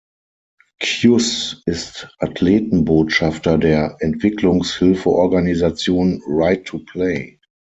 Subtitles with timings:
[0.79, 7.39] Kjus ist Athletenbotschafter der Entwicklungshilfeorganisation Right To Play.